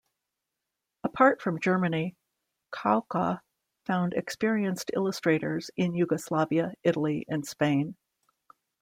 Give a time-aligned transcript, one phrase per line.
[1.03, 2.15] Apart from Germany,
[2.73, 3.41] Kauka
[3.85, 7.95] found experienced illustrators in Yugoslavia, Italy and Spain.